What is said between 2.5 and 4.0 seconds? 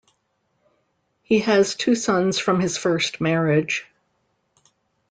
his first marriage.